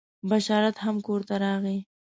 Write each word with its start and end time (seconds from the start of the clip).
بشارت 0.29 0.75
هم 0.83 0.95
کور 1.05 1.21
ته 1.27 1.35
راغی. 1.43 1.77